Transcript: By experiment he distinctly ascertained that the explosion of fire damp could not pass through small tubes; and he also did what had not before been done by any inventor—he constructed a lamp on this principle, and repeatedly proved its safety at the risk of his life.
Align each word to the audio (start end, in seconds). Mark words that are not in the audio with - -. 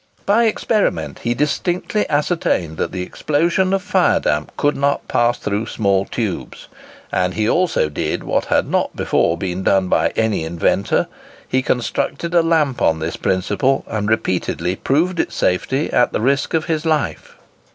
By 0.25 0.45
experiment 0.45 1.19
he 1.19 1.35
distinctly 1.35 2.09
ascertained 2.09 2.77
that 2.77 2.91
the 2.91 3.03
explosion 3.03 3.71
of 3.71 3.83
fire 3.83 4.19
damp 4.19 4.51
could 4.57 4.75
not 4.75 5.07
pass 5.07 5.37
through 5.37 5.67
small 5.67 6.05
tubes; 6.05 6.67
and 7.11 7.35
he 7.35 7.47
also 7.47 7.87
did 7.87 8.23
what 8.23 8.45
had 8.45 8.67
not 8.67 8.95
before 8.95 9.37
been 9.37 9.61
done 9.61 9.89
by 9.89 10.07
any 10.15 10.43
inventor—he 10.43 11.61
constructed 11.61 12.33
a 12.33 12.41
lamp 12.41 12.81
on 12.81 12.97
this 12.97 13.15
principle, 13.15 13.85
and 13.87 14.09
repeatedly 14.09 14.75
proved 14.75 15.19
its 15.19 15.35
safety 15.35 15.93
at 15.93 16.13
the 16.13 16.19
risk 16.19 16.55
of 16.55 16.65
his 16.65 16.83
life. 16.83 17.35